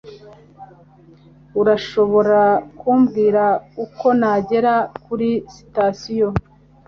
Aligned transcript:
Urashobora 1.61 2.41
kumbwira 2.79 3.43
uko 3.85 4.05
nagera 4.19 4.73
kuri 5.03 5.29
sitasiyo? 5.53 6.29